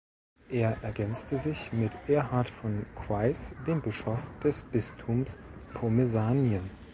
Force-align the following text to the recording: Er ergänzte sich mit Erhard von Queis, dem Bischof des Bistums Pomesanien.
Er 0.49 0.81
ergänzte 0.81 1.37
sich 1.37 1.71
mit 1.73 1.91
Erhard 2.07 2.49
von 2.49 2.87
Queis, 2.95 3.53
dem 3.67 3.83
Bischof 3.83 4.31
des 4.41 4.63
Bistums 4.63 5.37
Pomesanien. 5.75 6.71